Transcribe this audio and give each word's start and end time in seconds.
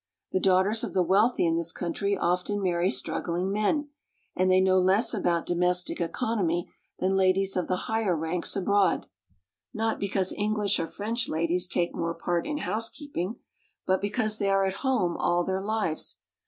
The 0.31 0.39
daughters 0.39 0.83
of 0.83 0.95
the 0.95 1.03
wealthy 1.03 1.45
in 1.45 1.55
this 1.57 1.71
country 1.71 2.17
often 2.17 2.59
marry 2.59 2.89
struggling 2.89 3.51
men, 3.51 3.89
and 4.35 4.49
they 4.49 4.59
know 4.59 4.79
less 4.79 5.13
about 5.13 5.45
domestic 5.45 6.01
economy 6.01 6.71
than 6.97 7.15
ladies 7.15 7.55
of 7.55 7.67
the 7.67 7.75
higher 7.85 8.17
ranks 8.17 8.55
abroad; 8.55 9.05
not 9.75 9.99
because 9.99 10.33
English 10.33 10.79
or 10.79 10.87
French 10.87 11.29
ladies 11.29 11.67
take 11.67 11.93
more 11.93 12.15
part 12.15 12.47
in 12.47 12.57
housekeeping, 12.57 13.35
but 13.85 14.01
because 14.01 14.39
they 14.39 14.49
are 14.49 14.65
at 14.65 14.73
home 14.81 15.15
all 15.17 15.43
their 15.43 15.61
lives. 15.61 16.17